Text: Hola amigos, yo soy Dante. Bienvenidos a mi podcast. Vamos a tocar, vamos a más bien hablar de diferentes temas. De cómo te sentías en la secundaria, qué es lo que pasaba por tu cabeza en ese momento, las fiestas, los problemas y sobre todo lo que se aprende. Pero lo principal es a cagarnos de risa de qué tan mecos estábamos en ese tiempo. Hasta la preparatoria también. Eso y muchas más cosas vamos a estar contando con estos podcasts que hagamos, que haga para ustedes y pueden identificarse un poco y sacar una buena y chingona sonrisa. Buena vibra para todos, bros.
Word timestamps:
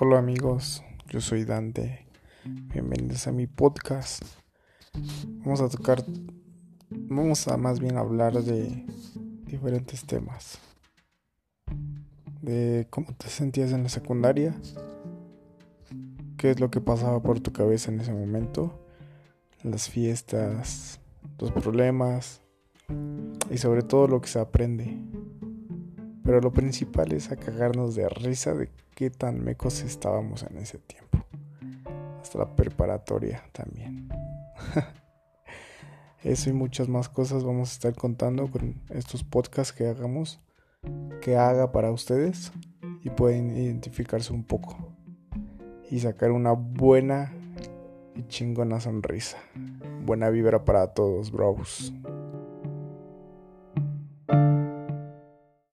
Hola 0.00 0.20
amigos, 0.20 0.84
yo 1.08 1.20
soy 1.20 1.44
Dante. 1.44 2.06
Bienvenidos 2.44 3.26
a 3.26 3.32
mi 3.32 3.48
podcast. 3.48 4.22
Vamos 5.44 5.60
a 5.60 5.68
tocar, 5.68 6.04
vamos 6.88 7.48
a 7.48 7.56
más 7.56 7.80
bien 7.80 7.96
hablar 7.96 8.34
de 8.34 8.86
diferentes 9.44 10.06
temas. 10.06 10.60
De 12.40 12.86
cómo 12.90 13.08
te 13.18 13.28
sentías 13.28 13.72
en 13.72 13.82
la 13.82 13.88
secundaria, 13.88 14.54
qué 16.36 16.52
es 16.52 16.60
lo 16.60 16.70
que 16.70 16.80
pasaba 16.80 17.20
por 17.20 17.40
tu 17.40 17.52
cabeza 17.52 17.90
en 17.90 17.98
ese 17.98 18.12
momento, 18.12 18.78
las 19.64 19.90
fiestas, 19.90 21.00
los 21.40 21.50
problemas 21.50 22.40
y 23.50 23.58
sobre 23.58 23.82
todo 23.82 24.06
lo 24.06 24.20
que 24.20 24.28
se 24.28 24.38
aprende. 24.38 24.96
Pero 26.28 26.42
lo 26.42 26.52
principal 26.52 27.10
es 27.12 27.32
a 27.32 27.36
cagarnos 27.36 27.94
de 27.94 28.06
risa 28.06 28.52
de 28.52 28.68
qué 28.94 29.08
tan 29.08 29.42
mecos 29.42 29.80
estábamos 29.80 30.42
en 30.42 30.58
ese 30.58 30.76
tiempo. 30.76 31.24
Hasta 32.20 32.40
la 32.40 32.54
preparatoria 32.54 33.42
también. 33.52 34.10
Eso 36.22 36.50
y 36.50 36.52
muchas 36.52 36.86
más 36.86 37.08
cosas 37.08 37.44
vamos 37.44 37.70
a 37.70 37.72
estar 37.72 37.94
contando 37.94 38.50
con 38.50 38.78
estos 38.90 39.24
podcasts 39.24 39.72
que 39.72 39.86
hagamos, 39.86 40.38
que 41.22 41.38
haga 41.38 41.72
para 41.72 41.90
ustedes 41.90 42.52
y 43.02 43.08
pueden 43.08 43.56
identificarse 43.56 44.30
un 44.34 44.44
poco 44.44 44.76
y 45.90 45.98
sacar 46.00 46.30
una 46.30 46.52
buena 46.52 47.32
y 48.14 48.24
chingona 48.24 48.80
sonrisa. 48.80 49.38
Buena 50.04 50.28
vibra 50.28 50.62
para 50.62 50.88
todos, 50.88 51.32
bros. 51.32 51.94